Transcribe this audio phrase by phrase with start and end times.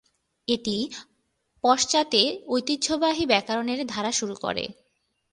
[0.47, 0.77] এটি
[1.63, 2.21] পাশ্চাত্যে
[2.47, 4.65] ঐতিহ্যবাহী ব্যাকরণের ধারা শুরু করে।